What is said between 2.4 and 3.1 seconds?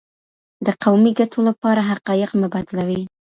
مه بدلوئ.